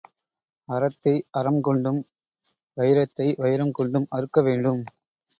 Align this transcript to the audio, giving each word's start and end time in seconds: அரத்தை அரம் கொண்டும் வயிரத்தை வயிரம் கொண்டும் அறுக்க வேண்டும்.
அரத்தை 0.69 1.13
அரம் 1.31 1.59
கொண்டும் 1.61 1.99
வயிரத்தை 2.77 3.27
வயிரம் 3.37 3.71
கொண்டும் 3.71 4.07
அறுக்க 4.09 4.41
வேண்டும். 4.41 4.81